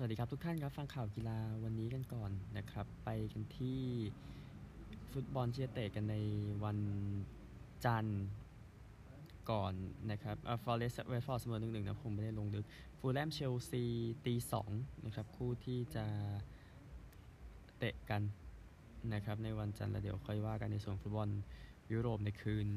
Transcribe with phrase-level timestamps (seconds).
[0.00, 3.80] สวัสดีครับทุกท่านครับฟังข่าวกีฬาวันนี้กันก่อนนะครับ ไปกันที่
[5.12, 6.16] ฟุตบอลที่จะเตะกันใน
[6.64, 6.78] วัน
[7.84, 8.24] จันทร์
[9.50, 9.72] ก่อน
[10.10, 12.64] นะครับอ่าฟอร์เรสต์เวสฟอร์เสมอหนึ่งหนึ่งนะผมไม่ได้ลงลึก
[12.98, 13.84] ฟูลแลมเชลซี
[14.26, 14.70] ตีสอง
[15.04, 16.04] นะครับ คู่ที่จะ
[17.78, 18.22] เตะกัน
[19.12, 21.28] นะครับ ในวันจันทร์แล้วเดี๋ยวค่อยว่ากันในส่วนฟุตบอล
[21.92, 22.68] ยุโรปในคืน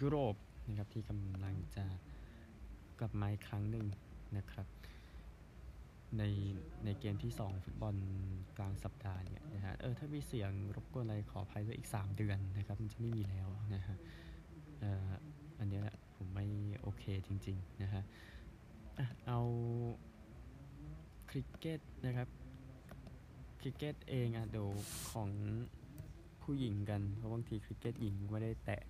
[0.00, 0.34] ยุโรป
[0.68, 1.84] นะครับที่กำลังจะ
[2.98, 3.86] กลับมาอีกครั้งหนึ่ง
[4.38, 4.68] นะครับ
[6.18, 6.22] ใน
[6.84, 7.94] ในเกมที่ 2 ฟุตบอล
[8.58, 13.96] กลางสัปดาห์เนี่ยนะฮะเออถ้ามีเสียงรบกวนอะไรขออภัยด้วยอีก 3 เดือนนะครับ มันจะไม่มีแล้วนะฮะ
[14.80, 15.10] เอ่อ
[15.58, 16.46] อันเนี้ยแหละผมไม่
[16.80, 18.02] โอเคจริงๆนะฮะ
[19.26, 19.40] เอา
[21.30, 22.28] คริกเก็ตนะครับ
[23.60, 24.68] คริกเก็ตเองอะเดี๋ยว
[25.12, 25.30] ของ
[26.42, 28.82] ผู้หญิงกัน เพราะบางทีคริกเก็ตหญิงไม่ได้แตะ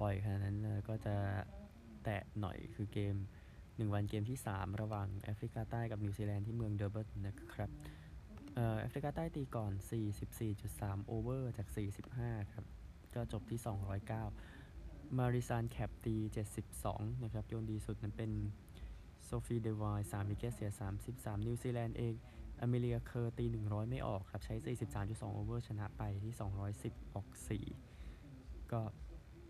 [0.00, 1.16] บ่อยขนาดนั้นเลยก็จะ
[2.04, 3.16] แตะหน่อยคือเกม
[3.78, 7.70] หนึ่งวันเกมที่ 3 ระหว่างแอฟริกาใต้กับนิวซีแลนด์ที่เมืองเดอร์เบิร์นนะครับ
[8.80, 9.72] แอฟริกาใต้ตีก่อน
[10.40, 11.68] 44.3 over จาก
[12.10, 12.64] 45 ครับ
[13.14, 13.60] ก็จบที่
[14.38, 16.16] 209 มาริซานแคปป์ตี
[16.70, 18.30] 72 นะครับ โยนดีสุดนั้นเป็น
[19.24, 20.70] โซฟีเดอไวน์ 3 wicket เสีย
[21.08, 22.14] 33 นิวซีแลนด์เอง
[22.60, 24.54] อเมเลียเคอร์ตี 100 ไม่ออกครับ ใช้
[24.94, 26.34] 43.2 over ชนะไปที่
[26.74, 27.28] 210 ออก
[27.98, 28.80] 4 ก็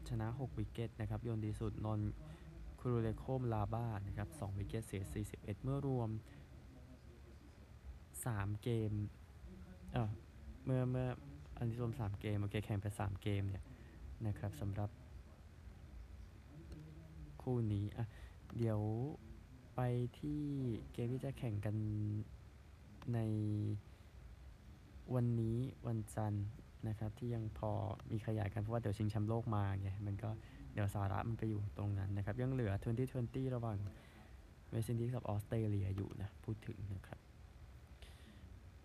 [0.09, 2.01] ชนะ 6 วิกเกตนะครับ โยนดีสุดนน
[2.79, 6.11] คูรูเลโคมลาบ้านะครับ2วิกเกตเสีย 41 เมื่อรวม
[7.75, 8.93] 3 เกม
[9.93, 10.11] เออ
[10.65, 11.09] เมื่อเมื่อ
[11.57, 13.65] อันนี้รวม 3 เกม โอเค แข่งไป 3 เกมเนี่ย
[14.27, 14.91] นะครับสำหรับ
[17.43, 18.07] คู่นี้ อะ
[18.57, 18.81] เดี๋ยว
[19.75, 19.81] ไป
[20.19, 20.43] ที่
[20.93, 21.75] เกมที่จะแข่งกัน
[23.15, 23.19] ใน
[25.15, 26.47] วันนี้วันจันทร์
[26.89, 27.71] นะครับ ที่ยังพอ
[28.11, 30.31] มีขยายกัน เพราะว่าเดี๋ยวชิงแชมป์โลกมาไงมันก็
[30.81, 32.73] ดี๋ยวสาระมันไปอยู่ตรงนั้นนะครับ ยังเหลือ
[33.15, 33.79] 2020 ระหว่าง
[34.71, 37.19] เวสต์อินดีสกับออสเตรเลียอยู่นะ พูดถึงนะครับ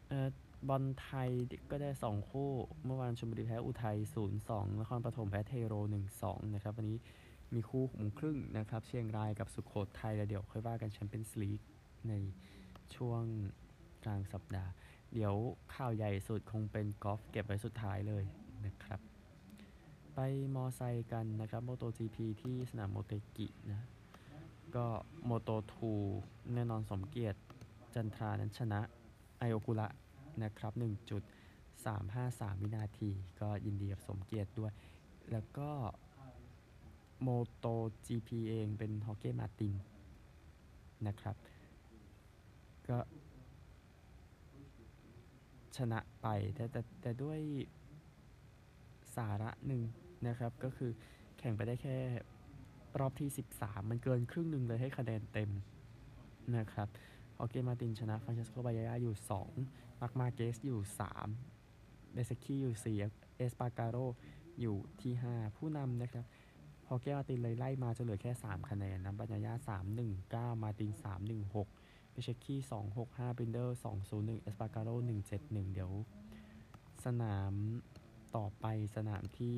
[0.07, 0.29] เอ่อ
[0.69, 1.29] บอลไทย
[1.71, 2.49] ก็ได้ 2 คู่
[2.85, 3.97] เมื่อวานชลบุรีแพ้อุทัย
[4.37, 5.73] 0-2นครปฐมแพ้เทโร
[6.15, 6.97] 1-2 นะครับ วันนี้
[7.53, 11.61] มีคู่หมงครึ่งนะครับ เชียงรายกับสุโขทัยแล้วเดี๋ยวค่อยว่ากันแชมเปี้ยนส์ลีก
[12.09, 12.13] ใน
[12.95, 13.23] ช่วง
[14.05, 14.71] กลางสัปดาห์
[15.13, 15.33] เดี๋ยว
[15.75, 18.23] ข่าวใหญ่สุดคงเป็นกอล์ฟเก็บไว้สุดท้ายเลย
[18.65, 19.12] นะครับ
[20.15, 20.19] ไป
[20.55, 23.81] มอไซค์กันนะครับ m o t o GP ที่สนามโมเตกินะ
[24.75, 24.85] ก็
[25.25, 25.91] โมโตทู
[26.53, 27.39] แน่นอนสมเกียรติ
[27.93, 28.79] จันทรานั้นชนะ
[29.39, 29.87] ไอโอกุระ
[30.43, 30.73] นะครับ
[31.47, 33.09] 1.353 วินาที
[33.41, 34.73] ก็ยินดีกับสมเกียรติด้วย
[35.31, 35.69] แล้วก็
[37.21, 37.65] โมโต
[38.05, 39.73] GP เองเป็นฮอกเก้มาติน
[41.07, 41.35] นะครับ
[42.87, 42.97] ก็
[45.77, 47.39] ชนะไปแต่แต่แต่ด้วย
[49.15, 49.81] สาระหนึ่ง
[50.27, 50.91] นะครับ ก็คือ
[51.39, 51.97] แข่งไปได้แค่
[52.99, 55.49] รอบที่ 13 มันเกินครึ่งหนึ่งเลยให้คะแนนเต็ม
[56.57, 56.87] นะครับ
[57.39, 59.15] ออเกมาตินชนะฟรานเชสโกบายาอยู่
[59.57, 60.79] 2 มาร์กมาเกสอยู่
[61.47, 63.97] 3เบซเซคกี้อยู่ 4 เอสปาการโร
[64.61, 66.25] อยู่ที่ 5 ผู้นำนะครับ
[66.87, 75.29] ฮอร์เกมาร์ตินเลยไล่มาจะเหลือแค่ 3 คะแนนนะบัญญาญา3 1 9 มาร์ติน 3 1 6 เบซเซคกี้2 6 5บินเดอร์ 2 0 1 เอสปาการโร1
[75.29, 75.91] 7 1 เดี๋ยว
[77.05, 77.53] สนาม
[78.35, 79.57] ต่อไปสนามที่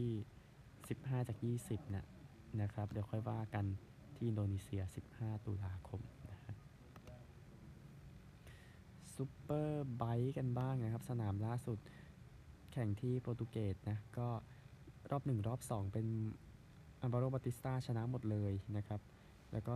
[0.88, 1.38] 15 จาก
[1.68, 2.06] 20นะ
[2.62, 3.66] นะครับ เดี๋ยวค่อยว่ากัน
[4.16, 4.81] ที่อินโดนีเซีย
[5.13, 6.01] 15 ตุลาคม
[6.31, 6.53] นะฮะ
[9.16, 11.79] Superbike กันบ้างนะครับ สนามล่าสุด
[12.72, 14.28] แข่งที่โปรตุเกสนะ ก็
[15.12, 16.07] รอบ 1 รอบ 2 เป็น
[17.02, 19.02] อัลวาโรบาติสตาชนะหมดเลยนะครับ
[19.52, 19.73] แล้วก็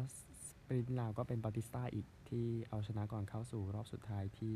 [0.47, 4.55] sprint ลาวก็เป็นบาติสตาอีกที่เอาชนะก่อนเข้าสู่รอบสุดท้ายที่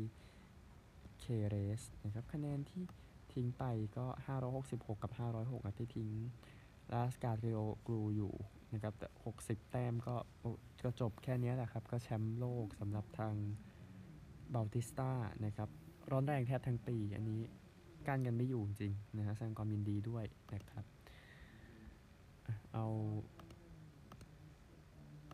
[1.20, 2.82] เฆเรซนะครับ คะแนนที่
[3.34, 3.64] ทิ้งไป
[3.96, 4.06] ก็
[4.50, 6.10] 566 กับ 506นะที่ทิ้ง
[6.92, 8.34] ราซกัตลิโอกลูอยู่
[8.72, 9.08] นะครับแต่
[9.40, 10.16] 60 แต้มก็
[10.84, 13.34] ก็จบแค่นี้แหละครับ ก็แชมป์โลกสำหรับทาง
[14.50, 15.10] เบาติสตา
[15.44, 15.68] นะครับ
[16.10, 17.40] ร้อนแรงแทบทั้งปี อันนี้
[18.06, 20.24] กั้นกันไม่อยู่จริงนะฮะแสดงความยินดีด้วย
[20.54, 20.84] นะครับ
[22.72, 22.86] เอา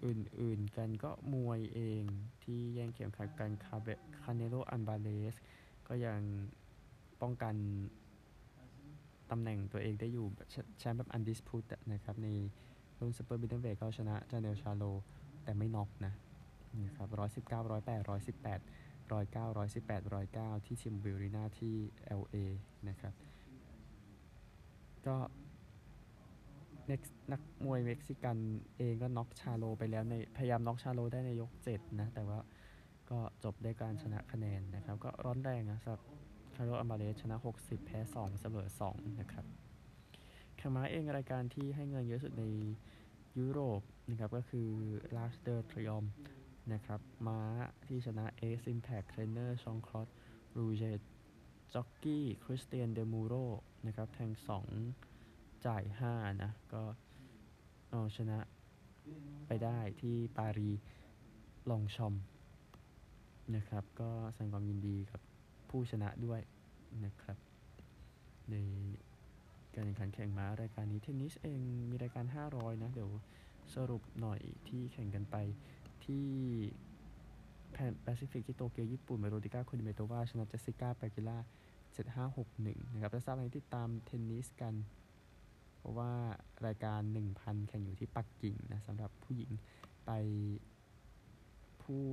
[0.05, 2.02] อื่นๆกันก็มวยเอง
[2.43, 3.88] ที่แย่งเข็มขัดกันคาเบ
[4.20, 5.35] คาเนโลอันบาเลส
[5.88, 6.20] ก็ยัง
[7.22, 7.55] ป้องกัน
[9.31, 10.26] ตำแหน่งตัวเองได้อยู่
[10.78, 12.28] แชมป์แบบอันดิสพูตนะครับ ใน
[12.99, 14.84] รุ่นซูเปอร์บิทเวทก็ชนะจาเนลชาโล
[15.44, 16.12] แต่ไม่น็อกนะ
[16.84, 18.61] นะครับร้อยสิบเก้าร้อยแปดร้อยสิบแปด
[19.12, 21.75] ร้อยเก้าร้อยสิบแปดร้อยเก้าที่ชิมบิลรีนาที่
[22.20, 22.37] LA
[22.88, 23.14] นะครับ
[25.06, 25.16] ก็
[27.32, 28.37] นักมวยเม็กซิกัน
[28.78, 32.38] เองก็น็อกชาโลไปแล้วในพยายามน็อกชาโลได้ในยก 7 นะ แต่ว่า
[33.11, 39.45] ก็จบด้วยการชนะคะแนนนะครับ ก็ร้อนแรงนะสำหรับาร์โลอัมบาเลสชนะ 60 แพ้ 2 เสมอ 2 นะครับ
[40.57, 42.45] แข่งม้าเองรายการที่ให้เงินเยอะสุดใน
[43.39, 43.81] ยุโรป
[44.11, 44.69] นะครับก็คือ
[45.17, 46.11] Last the Triumph
[46.73, 47.41] นะครับม้า
[47.85, 50.09] ที่ชนะ Ace Impact Trainer ชองคลอส
[50.57, 51.01] รูเจต
[51.75, 53.35] จ็อกกี้คริสเตียนเดมูโร
[53.87, 54.31] นะครับแทง
[54.99, 56.83] 2 จ่าย 5 นะ ก็
[57.91, 58.39] เอาชนะ
[59.47, 60.71] ไปได้ที่ปารี
[61.71, 62.15] ลองชอม
[63.57, 65.21] นะครับ ก็แสดงความยินดีกับ
[65.70, 66.40] ผู้ชนะด้วย
[67.05, 67.38] นะครับ
[68.50, 68.56] ใน
[69.75, 73.11] การแข่งขันแข่งม้ารายการนี้เทนนิสเองมีรายการ 500 นะ เดี๋ยว
[73.75, 75.37] สรุปหน่อยที่แข่งกันไป
[76.05, 76.26] ที่
[78.02, 81.38] แปซิฟิกที่โตเกียวญี่ปุ่นเวโรนิก้าคูเดอร์เมโตวาชนะเจสสิก้าเปกูล่า
[82.20, 84.75] 7561 นะครับและทราบให้ติดตามเทนนิสกัน
[85.78, 86.12] เพราะว่า
[86.66, 87.00] รายการ
[87.34, 89.50] 1,000 แข่งอยู่ที่ปักกิ่งนะสำหรับผู้หญิง
[90.06, 90.11] ไป
[91.82, 92.05] ผู้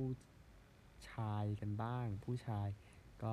[1.10, 2.68] ชายกันบ้าง ผู้ชาย
[3.22, 3.32] ก็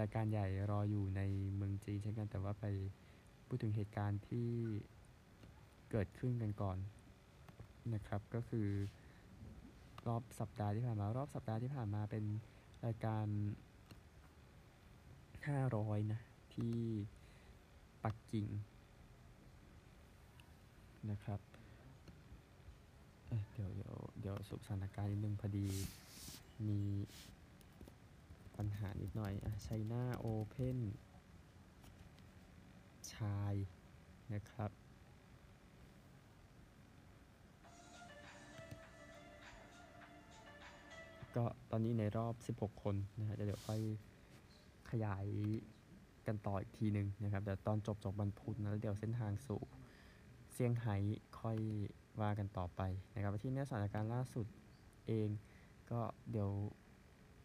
[0.00, 1.22] รายการใหญ่รออยู่ใน
[1.56, 2.64] เมืองจีนเช่นกันแต่ว่าไป
[3.46, 4.48] พูดถึงเหตุการณ์ที่
[5.90, 6.78] เกิดขึ้นกันก่อน
[7.94, 8.68] นะครับ ก็คือ
[10.06, 12.24] รอบสัปดาห์ที่ผ่านมารอบสัปดาห์ที่ผ่านมาเป็น
[12.86, 13.26] รายการ
[15.64, 16.20] 500 นะ
[16.54, 16.74] ที่
[18.04, 18.46] ปักกิ่ง
[21.10, 21.40] นะครับ
[23.26, 25.66] เเดี๋ยวเดี๋ยวเดี๋ยวสุสถานการณ์นิดนึงพอดี
[26.68, 26.80] มี
[28.56, 30.78] ปัญหานิดหน่อยอะไชน่าโอเพน
[33.12, 33.54] ชาย
[34.34, 34.70] นะครับ
[41.36, 43.80] ก็ตอนนี้ในรอบ 16 คนนะฮะเดี๋ยวค่อย
[44.90, 45.26] ขยาย
[46.26, 49.62] กันต่ออีกทีหนึ่งนะครับ เดี๋ยวตอนจบจบวันพุธนะแล้วเดี๋ยวเส้นทางสู่
[50.52, 50.96] เซี่ยงไฮ้
[51.40, 51.58] ค่อย
[52.20, 52.80] ว่ากันต่อไป
[53.14, 54.46] นะครับที่นี้สถานการณ์ล่าสุด
[55.06, 55.28] เอง
[55.90, 56.00] ก็
[56.30, 56.50] เดี๋ยว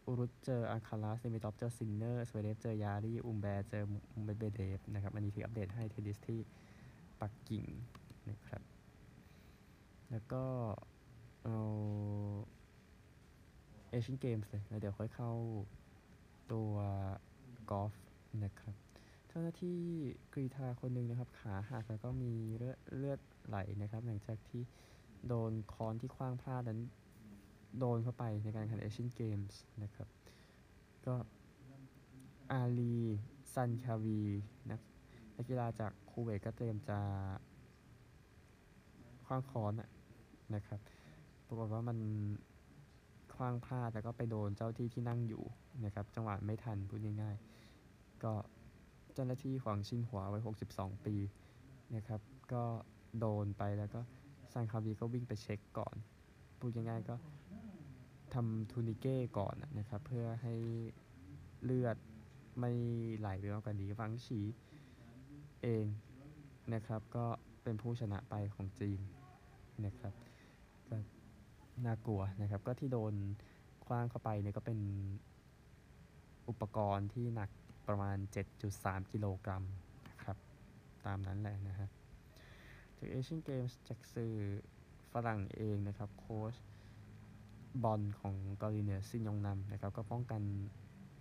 [0.09, 6.39] รุดเจออัลคาราซดิมิทรอฟเจอซินเนอร์ซเวเรฟเจอจาร์รีอุมแบร์เจอเมดเวเดฟนะครับ อันนี้ที่อัปเดตให้เทนนิสที่
[7.21, 7.65] ปักกิ่ง
[8.29, 8.61] นะครับ
[10.11, 10.43] แล้วก็
[11.43, 11.57] เอา
[13.89, 15.31] เอเชียนเกมส์เลยแล้วเดี๋ยวค่อยเข้า
[16.53, 16.73] ตัว
[17.69, 17.93] กอล์ฟ
[18.43, 18.75] นะครับ
[19.27, 19.79] เจ้าหน้าที่
[20.33, 24.61] กรีฑาคนหนึ่งนะครับ ขาหักแล้วก็มีเลือดเลือดไหลนะครับ หลังจากที่
[25.27, 26.79] โดนค้อนที่ขว้างพลาดนั้น
[27.77, 30.07] โดนเข้าไปในการแข่งเอเชียนเกมส์นะครับ
[31.05, 31.15] ก็
[32.51, 32.95] อาลี
[33.53, 34.21] ซันคาวี
[34.71, 34.79] นัก
[35.37, 36.99] นักกีฬาจากคูเวตก็เตรียมจะ
[39.25, 39.73] ขว้างค้อน
[40.55, 40.79] นะครับ
[41.47, 41.97] ปรากฏว่ามัน
[43.35, 45.43] ขว้างพลาดแล้วก็ไปโดนเจ้าที่ที่นั่งอยู่
[45.85, 48.33] นะครับ จังหวะไม่ทันพูดง่ายๆ ก็
[49.13, 50.39] เจ้าหน้าที่หวงชินหัววัย
[50.71, 51.15] 62 ปี
[51.95, 52.21] นะครับ
[52.53, 52.63] ก็
[53.19, 53.99] โดนไปแล้วก็
[54.51, 55.95] ซันคาวีก็วิ่งไปเช็คก่อน
[56.59, 57.15] พูดง่ายๆก็
[58.35, 60.53] ทำ tourniquet ก่อนนะครับ เพื่อให้
[61.63, 61.97] เลือด
[62.59, 62.71] ไม่
[63.17, 64.39] ไหลไปมากกว่านี้ฟังฉี
[65.63, 65.85] เอง
[66.73, 67.25] นะครับ ก็
[67.63, 68.99] เป็นผู้ชนะไปของจีน
[69.85, 70.13] นะครับ
[70.89, 70.95] ก็
[71.85, 73.13] น่ากลัวนะครับ ก็ที่โดน
[73.85, 74.79] คว้างเข้าไปเนี่ยก็เป็น
[76.49, 77.49] อุปกรณ์ที่หนัก
[77.87, 78.17] ประมาณ
[78.65, 79.63] 7.3 กิโลกรัม
[80.09, 80.37] นะครับ
[81.05, 81.89] ตามนั้นแหละนะฮะ
[82.97, 84.33] จากเอเชียนเกมส์จากสื่อ
[85.11, 86.55] ฝรั่งเองนะครับ โค้ช
[87.83, 90.41] บอลของเกาหลีเหนือซินยองนำนะครับก็ป้องกัน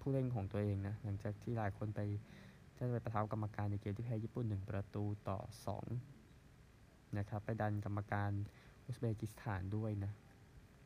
[0.01, 2.01] ผู้เล่นของตัวเองนะหลังจากที่หลายคนไป
[2.77, 5.39] จะไปประทับกรรมการในเกมที่แพ้ญี่ปุ่น 1 ประตูต่อ
[6.29, 8.31] 2 นะครับ ไปดันกรรมการ
[8.85, 10.13] อุซเบกิสถานด้วยนะ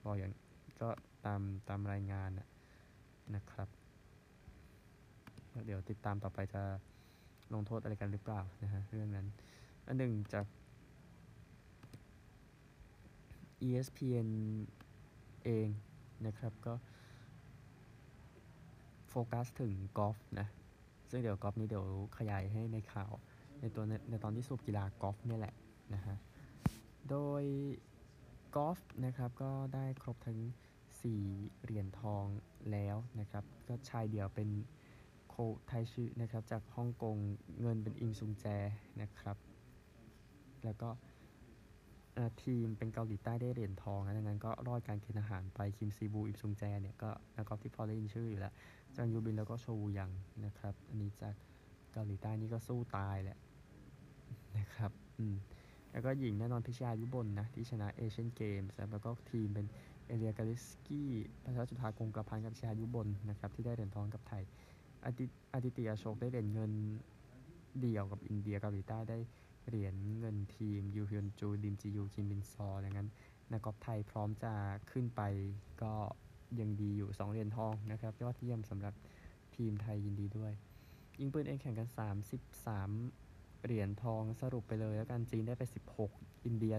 [0.05, 0.33] บอกอย่าง
[0.81, 0.89] ก็
[1.25, 2.31] ตามตามรายงาน
[3.35, 3.69] นะครับ
[5.67, 6.63] เดี๋ยวติดตามต่อไปจะ
[7.55, 9.27] ลงโทษอะไรกันหรือเปล่านะฮะเรื่องนั้น
[9.87, 10.47] อันหนึ่งจาก
[13.67, 14.29] ESPN
[15.45, 15.69] เอง
[16.27, 16.75] นะครับก็
[19.09, 20.49] โฟกัสถึงกอล์ฟนะ
[21.11, 21.87] ซึ่งเดี๋ยวกอล์ฟนี้เดี๋ยว
[22.19, 23.13] ขยายให้ในข่าว
[23.61, 25.55] ในตัวในตอนที่สูบกีฬากอล์ฟนี่แหละ
[25.95, 26.17] นะฮะ
[27.11, 27.43] โดย
[28.57, 30.39] กอล์ฟนะครับก็ได้ครบทั้ง
[31.03, 32.25] 4 เหรียญทอง
[32.73, 34.49] แล้วนะครับ ก็ชายเดียวเป็น
[35.29, 35.35] โค
[35.67, 37.17] ไทชินะครับจากฮ่องกง
[37.61, 38.47] เงินเป็นอิงซุงแจ
[39.01, 39.37] นะครับ
[40.65, 40.89] แล้วก็
[42.42, 48.52] ทีมเป็นเกาหลีใต้ได้เหรียญทองนะดังนั้นก็รอดการเกณฑ์ทหารไปคิมซีบูอิมซุงแจเนี่ยก็นักกอล์ฟที่พอได้ยินชื่ออยู่แล้ว
[48.97, 50.11] จางยูบินแล้วก็โชวูยัง
[50.45, 51.35] นะครับ อันนี้จาก
[51.92, 53.38] เกาหลีใต้นี่ก็สู้ตายแหละ
[54.59, 55.37] นะครับอืม
[55.92, 59.66] แล้วก็หญิงแน่นอนพิชายุบลนะ ที่ชนะเอเชียนเกมส์แล้วก็ทีมเป็น
[60.07, 61.11] เอลากาลิทสกี้
[61.45, 64.42] พัชรจุฑาคงกระพันธ์กับชายุบลนะครับที่ได้เหรียญทองกับไทย
[65.07, 66.73] อาทิตย์อโชคได้เหรียญเงิน
[67.81, 69.19] เดี่ยวกับอินเดียเกาหลีใต้ได้
[69.66, 73.09] เหรียญเงินทีมยูฮยอนจูดิมจียูคิมบินซอดังนั้น
[73.52, 74.54] นักกอล์ฟไทยพร้อมจะ
[74.90, 75.23] ขึ้นไป
[75.83, 75.95] ก็
[76.61, 78.95] ยังดีอยู่ 2 เหรียญทองนะครับยอดเยี่ยมสำหรับ
[79.57, 80.52] ทีมไทยยินดีด้วย
[81.21, 81.88] ยิงปืนเองแข่งกัน
[82.76, 85.62] 33 เหรียญทองสรุปไปเลยแล้วกันจีนได้ไป
[86.04, 86.75] 16 อินเดีย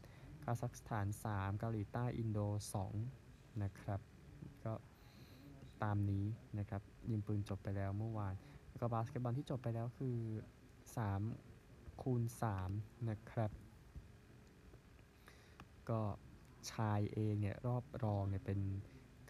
[0.00, 2.38] 7 คาซัคสถาน 3 เกาหลีใต้อินโด
[3.00, 4.00] 2 นะครับ
[4.64, 4.72] ก็
[5.82, 6.24] ตามนี้
[6.58, 8.34] นะครับ ยิงปืนจบไปแล้วเมื่อวาน
[8.70, 10.16] แล้วก็บาสเกตบอลที่จบไปแล้วคือ
[10.86, 11.47] 3
[12.02, 12.22] คูณ
[12.64, 13.50] 3 นะครับ
[15.90, 16.00] ก็
[16.72, 18.60] ชายเองเนี่ยรอบรองเนี่ยเป็น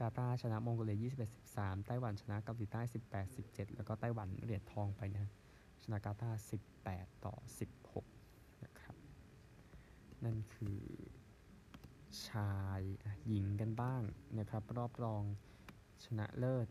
[0.01, 2.81] กาตาร์ชนะมองโกเลีย21 13 ไต้หวันชนะเกาหลีใต้
[3.13, 5.27] 18 17 แล้วก็ไต้หวันเหรียญทองไปนะ
[5.83, 6.41] ชนะกาตาร์
[6.83, 7.35] 18 ต่อ
[7.99, 8.95] 16 นะครับ
[10.25, 10.81] นั่นคือ
[12.27, 12.81] ชาย
[13.27, 14.03] หญิงกันบ้าง
[14.39, 15.23] นะครับ รอบรอง
[16.05, 16.69] ชนะเลิศ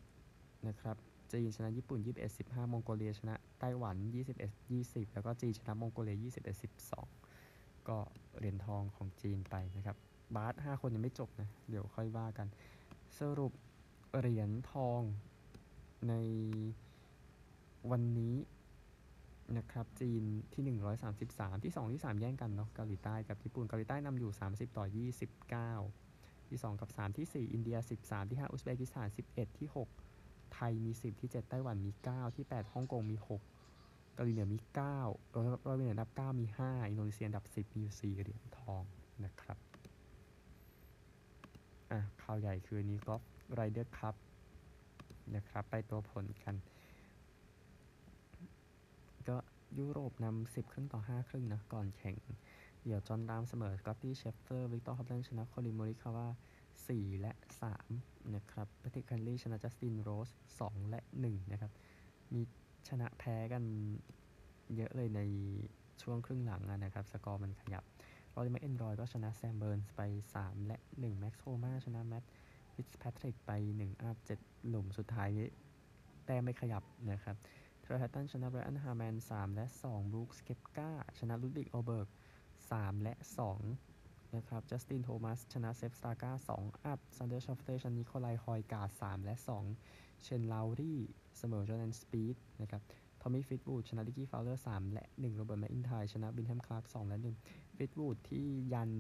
[0.68, 0.98] นะครับ
[1.32, 3.96] จีนชนะญี่ปุ่น 21 15 มองโกเลียชนะ ไต้หวัน
[4.56, 6.56] 21 20 แล้วก็จีนชนะมองโกเลีย 21
[7.22, 7.98] 12 ก็
[8.38, 9.98] เหรียญทองของจีนไปนะครับ
[10.36, 12.48] บาส5คนยังไม่จบนะ เดี๋ยวค่อยว่ากัน
[13.20, 13.54] สรุป
[14.18, 15.02] เหรียญทอง
[16.10, 16.14] ใน
[17.92, 18.36] วันนี้
[19.58, 20.24] นะครับ จีน
[20.54, 20.64] ที่
[21.20, 24.86] 1 33 ที่ 2 ที่ 3 แย่งกันเนาะเกาหลีใต้กับญี่ปุ่นเกาหลีใต้นำอยู่ 30 ต่อ
[25.88, 30.07] 29 ที่ 2 กับ 3 ที่ 4 อินเดีย 13 ที่ 5 อุซเบกิสถาน 11 ที่ 6
[30.58, 34.74] ไทยมี 10 ที่ 7 ไต้หวันมี 9 ที่ 8ฮ่องกงมี 6เกาหลีเหนือมี9
[35.32, 38.84] เกาหลีเหนืออันดับ 9 มี 5 อินโดนีเซียอันดับ 10 มีอยู่ 4 เหรียญทอง
[39.26, 39.58] นะครับ
[41.92, 43.22] อะ ข่าวใหญ่คือนี้กอล์ฟ
[43.54, 44.16] Ryder Cup
[45.36, 46.56] นะครับ ไปดูผลกัน
[49.28, 49.38] ก็
[49.78, 52.16] ยุโรปนำ 10 ครึ่งต่อ 5 ครึ่งนะ ก่อนแข่ง
[52.86, 56.28] เดี๋ยวจอนราห์มเสมอสกอตตี้เชฟเฟลอร์ วิกตอร์ฮอปแลนด์ชนะโคลิน โมริคาว่า
[56.86, 57.34] 4 และ
[57.84, 60.30] 3 นะครับแพทริกแคนต์เลย์ชนะจัสตินโรส
[60.62, 61.72] 2 และ 1 นะครับ
[62.34, 62.42] มี
[62.90, 63.64] ชนะแพ้กัน
[64.76, 65.22] เยอะเลยใน
[66.02, 67.84] ช่วงครึ่งหลังนะครับ สกอร์มันขยับ
[68.32, 70.02] รอรี่แมคอิลรอยก็ชนะแซมเบิร์นส์ไป
[70.36, 72.32] 3 และ 1 แม็กซ์โฮมาชนะแมตต์
[72.74, 75.30] ฟิตแพทริกไป 1 up 7หลุมสุดท้าย
[76.26, 77.36] แต้มไม่ขยับนะครับ
[77.82, 82.08] เทอร์เรลล์ฮัตตันชนะไบรอันฮาร์แมน 3 และ 2บรูคสเก็ปกาชนะลุดวิกโอเบิร์ก
[82.56, 83.14] 3 และ
[83.56, 83.87] 2
[84.36, 89.36] นะครับจัสตินโทมัสชนะเซปป์สตราก้า2 up แซนเดอร์ชอฟฟ์เลชนะนิโคลายฮอยการ์ด3และ
[89.80, 91.00] 2 เชนลาวรี่
[91.38, 92.82] เสมอจอร์แดนสปีดนะครับ
[93.22, 98.92] ทอมมี่ฟลีตวูดชนะริกกี้ฟาวเลอร์3และ 1 โรเบิร์ตแมคอินไทร์ชนะวินแดมคลาร์ก2และ 1 ฟิตวูดที่ยัน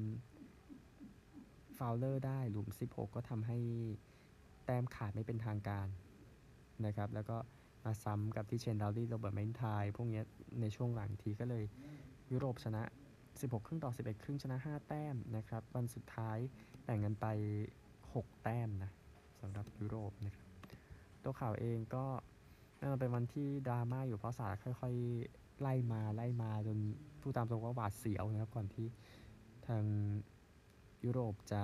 [1.78, 3.58] ฟาวเลอร์ได้หลุม 16 ก็ทำให้
[4.66, 5.88] แต้มขาดไม่เป็นทางการ
[6.86, 7.38] นะครับแล้วก็
[7.86, 10.22] มาซ้ำกับที่เชนดาวรี่โรเบิร์ตแมคอินไทยพวกนี้
[10.62, 11.64] ในช่วงหลังทีก็เลย
[12.32, 12.82] ยุโรปชนะ
[13.42, 16.38] 16 ครึ่งต่อ 11 ครึ่งชนะ 5 แต้มนะครับ วันสุดท้าย
[16.84, 17.26] แบ่งกันไป
[18.06, 18.92] 6 แต้มนะ
[19.42, 20.48] สำหรับยุโรปนะครับ
[21.24, 22.06] ตัวข่าวเองก็
[23.00, 26.78] เป็นวันที่ดราม่าอยู่เพราะสารค่อยๆ ไล่มาไล่มาจน
[27.22, 28.88] ผู้ตามตรงว่าหวาดเสียวนะครับ ก่อนที่
[29.68, 29.84] ทาง
[31.04, 31.64] ยุโรปจะ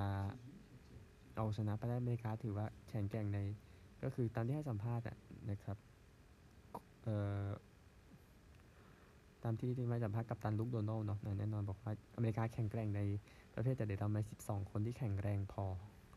[1.35, 3.39] เอาชนะไปได้อเมริกาถือว่าแข็งแกร่งใน
[4.03, 5.05] ก็คือตามที่ให้สัมภาษณ์
[5.51, 5.77] นะครับ
[7.03, 7.45] เอ่อ
[9.43, 13.01] ตามที่ที่มาสัมภาษณ์กับตันลุกโดนัลเนาะแน่นอนบอกว่าอเมริกาแข็งแกร่งใน
[13.53, 15.65] ประเภทแต่เดี๋ยวเราไม่12 คนที่แข็งแรงพอ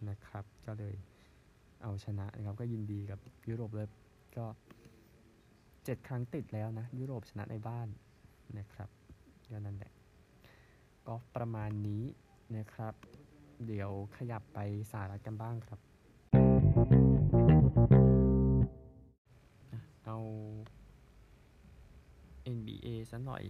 [0.09, 0.95] นะครับ ก็เลย
[1.83, 3.19] เอาชนะนะครับ ก็ยินดีกับ
[3.49, 3.89] ยุโรปเลย
[4.37, 4.47] ก็
[5.85, 7.89] เจ็ดครั้งติดแล้วนะ ยุโรปชนะในบ้าน
[8.59, 8.89] นะครับ
[9.53, 9.93] ก็นั่นแหละ
[11.07, 12.05] ก็ประมาณนี้
[12.57, 12.95] นะครับ
[13.67, 14.59] เดี๋ยวขยับไป
[14.91, 15.81] สหรัฐกันบ้างครับ
[20.05, 20.19] เอา
[22.55, 23.45] NBA สักหน่อย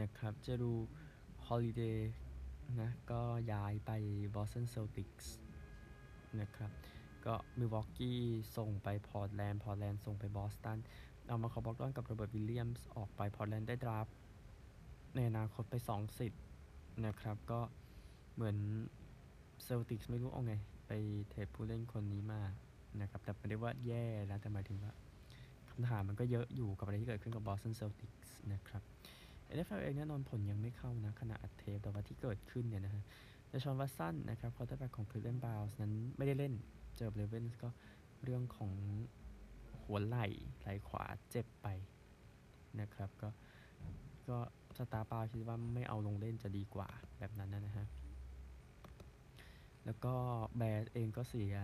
[0.00, 0.72] นะครับ จะดู
[1.46, 2.00] Holiday
[2.80, 3.20] นะ ก็
[3.52, 3.90] ย้ายไป
[4.34, 5.26] Boston Celtics
[6.40, 6.70] นะครับ
[7.26, 8.20] ก็มิลวอกกี้
[8.56, 10.78] ส่งไปพอร์ตแลนด์ พอร์ตแลนด์ส่งไปบอสตัน
[11.28, 14.08] เอามัลคอล์มบร็อกดอนกับโรเบิร์ตวิลเลียมส์ออกไป พอร์ตแลนด์ได้ draft
[15.14, 16.42] ในอนาคตไป2สิทธิ์
[17.06, 17.60] นะครับ ก็
[18.34, 18.56] เหมือน
[19.64, 20.54] เซลติกส์ไม่รู้เอาไง
[20.86, 20.92] ไป
[21.28, 22.42] trade ผู้เล่นคนนี้มา
[23.00, 24.92] นะครับ แต่ไม่ได้ว่าแย่นะแต่หมายถึงว่า
[25.72, 28.82] คำถามมันก็เยอะอยู่กับอะไรที่เกิดขึ้นกับบอสตันเซลติกส์นะครับ
[29.54, 33.02] NFL เองแน่นอนผลยังไม่เข้านะขณะอัดเทปแต่ว่าที่เกิดขึ้นเนี่ยนะฮะ
[33.48, 36.54] เดอชอนวัตสันนะครับ quarterback ของคลิฟแลนด์บราวส์นั้นไม่ได้เล่น
[36.96, 37.68] เจอเรเวนส์ก็
[38.24, 38.72] เรื่องของ
[39.82, 40.26] หัวไหล่
[40.60, 41.66] ไหล่ขวาเจ็บไป
[42.80, 43.28] นะครับ ก็
[44.28, 44.38] ก็
[44.76, 46.88] สตาร์ปาคิดว่าไม่เอาลงเล่นจะดีกว่า
[47.18, 47.86] แบบนั้นนะฮะ
[49.84, 50.14] แล้วก็
[50.56, 51.54] แบร์เองก็เสีย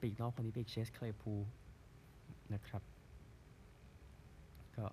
[0.00, 1.34] ปีกนอกคนนี้ปีกเชสเคลย์พูล
[2.54, 2.82] นะครับ
[4.76, 4.86] ก็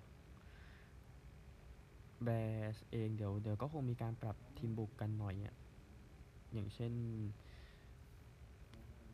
[2.24, 5.54] แบร์เองเดี๋ยวเดี๋ยวก็คงมีการปรับทีมบุกกันหน่อยอะ
[6.52, 6.92] อย่างเช่น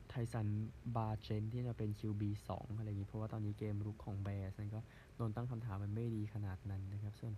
[0.09, 0.47] ไทสัน
[0.97, 4.81] บาเจนที่จะเป็น QB 2 อะไรอย่างนี้ เพราะว่าตอนนี้เกมรุกของแบร์นั้นก็
[5.17, 7.33] โดนตั้งคำถามมันไม่ดีขนาดนั้นนะครับ ส่วน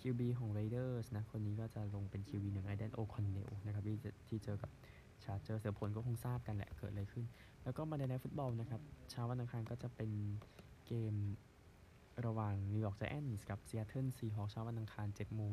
[0.00, 3.96] QB ของ Raiders นะ คนนี้ก็จะลงเป็น QB หนึ่งไอเดนโอคอนเนลนะครับที่
[4.28, 4.70] ที่เจอกับ
[5.24, 7.24] ชาร์เจอร์สซึ่งผลก็คงทราบกันแหละเกิดอะไรขึ้น
[7.62, 10.10] แล้วก็มาในในฟุตบอลนะครับเช้าวันอังคารก็จะเป็น
[10.86, 11.14] เกม
[12.26, 15.52] ระหว่างนิวยอร์กไจแอนท์กับซีแอตเทิลซีฮอคเช้าวันอังคาร7โมง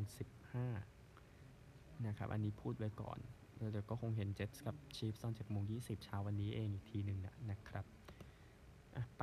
[0.82, 3.18] 15นะครับอันนี้พูดไว้ก่อน
[3.56, 7.84] เดี๋ยวก็คงเห็นเจ็ตกับชีฟตอน7โมง20เช้าวันนี้เองอีกทีหนึ่งนะนะครับ
[9.18, 9.22] ไป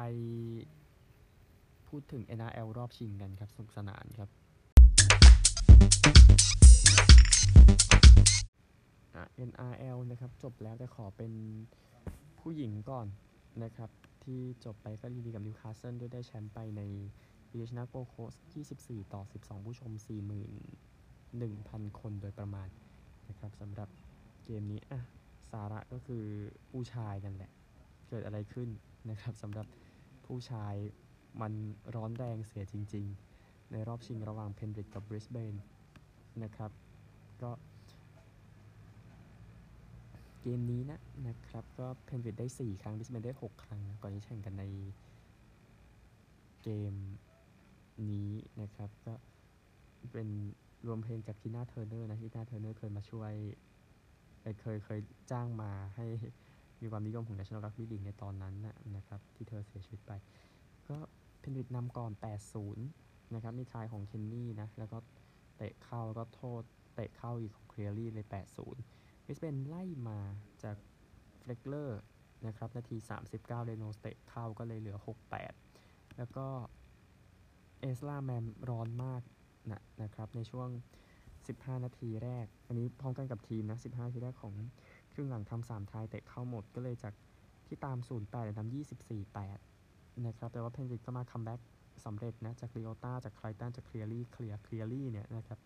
[1.87, 4.29] พูดถึง NRL รอบชิงกันครับสนุกสนานครับ
[9.15, 11.31] อะ NRL นะครับจบแล้วแต่ขอเป็น
[12.39, 13.07] ผู้หญิงก่อน
[13.63, 13.89] นะครับ
[14.23, 16.81] ที่จบไปก็ดีๆกับนิวคาสเซิลด้วยได้แชมป์ไปใน
[17.59, 18.33] ชนะโกลด์โคสต์
[18.73, 19.91] 24 ต่อ 12 ผู้ชม
[20.75, 22.67] 41,000 คนโดยประมาณ
[23.29, 23.89] นะครับสำหรับ
[24.45, 24.99] เกมนี้อะ
[25.51, 26.23] สาระก็คือ
[26.71, 27.51] ผู้ชายนั่นแหละ
[28.09, 28.69] เกิดอะไรขึ้น
[29.09, 29.67] นะครับสำหรับ
[30.25, 30.75] ผู้ชาย
[31.41, 31.53] มัน
[31.95, 33.05] ร้อนแรงเสียจริง
[33.39, 35.55] ๆ ในรอบชิงระหว่างเพนริธกับบริสเบน
[36.43, 36.71] นะครับ
[37.41, 37.51] ก็
[40.41, 44.65] เกมนี้นะนะครับ ก็เพนริธได้ 4 ครั้งบริสเบนได้ 6 ครั้ง ก่อนที่แข่งกันใน
[46.63, 46.93] เกม
[48.11, 48.29] นี้
[48.61, 49.13] นะครับ ก็
[50.11, 50.27] เป็น
[50.87, 53.33] รวมเพลงจากทีน่าเทอร์เนอร์นะทีน่าเทอร์เนอร์เคยมาช่วย
[54.41, 54.99] เเคยเคย
[55.31, 56.05] จ้างมาให้
[56.81, 58.55] มีความนิยมของ National Rugby League ในตอนนั้น
[58.95, 60.11] นะครับ ที่เธอเสียชีวิตไป
[60.89, 60.97] ก็
[61.39, 62.11] เพนริธนำก่อน
[62.73, 64.97] 8-0 นะครับ มีทายของเคนนี่นะ แล้วก็
[65.57, 66.61] เตะเข้าแล้วก็โทษ
[66.95, 70.19] เตะเข้าอีกของเคลียรี่เลย 8-0บริสเบนไล่มา
[70.63, 70.77] จาก
[71.39, 72.01] เฟล็กเลอร์
[72.47, 74.97] นะครับ นาที 39 เรโนสเตะเข้าก็เลยเหลือ
[75.57, 76.47] 6-8 แล้วก็
[77.83, 79.21] เอสลาแมมร้อนมาก
[79.71, 80.69] นะนะครับในช่วง
[81.27, 84.53] 15 นาทีแรก อันนี้พร้อมกันกับทีมนะ 15 นาทีแรกของ
[85.13, 87.13] ครึ่งหลังทำ3ทายเตะเข้าหมดก็เลยจาก
[87.67, 88.73] ที่ตาม 0-8เหลือนำ
[89.45, 91.59] 24-8 นะครับ แต่ว่าเพนริธก็มา comeback
[92.05, 95.59] สำเร็จนะ จากเลโอต้าจากไครตันจากเคลียรี่เคลียร์เคลียรี่เนี่ยนะครับ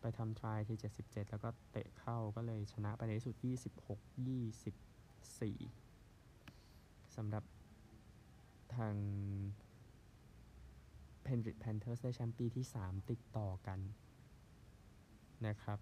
[0.00, 3.36] ไปทำ try ที่ 77 แล้วก็เตะเข้าก็เลยชนะไปในที่สุด
[3.86, 3.98] 26
[5.48, 7.44] 24สำหรับ
[8.76, 8.94] ทาง
[11.28, 13.78] Penrith Panthers ได้แชมป์ปีที่ 3 ติดต่อกัน
[15.46, 15.78] นะครับ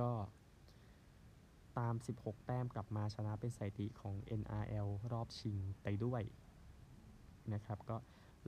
[0.00, 0.10] ก็
[1.78, 6.22] ตาม 16 แต้มกลับมาชนะเป็นสถิติของ NRL รอบชิงไปด้วย
[7.52, 7.96] นะครับ ก็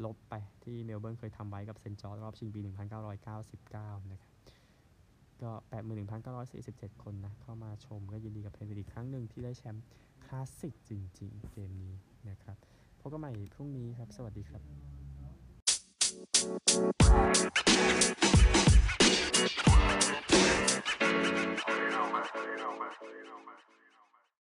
[0.04, 2.60] ลบไปที่เมลเบิร์นเคยทำไว้กับเซนจอร์รอบชิงปี
[3.36, 4.32] 1999 นะครับ
[5.42, 5.52] ก็
[6.26, 9.84] 81,947 คนนะ เข้ามาชมก็ยินดีกับเพนวิดอีกครั้งหนึ่งที่ได้แชมป์
[10.24, 11.94] คลาสสิกจริง ๆ เกมนี้
[12.28, 12.56] นะครับ
[13.00, 14.99] พบกันใหม่พรุ่งนี้ครับ สวัสดีครับ
[16.22, 16.60] Thank you.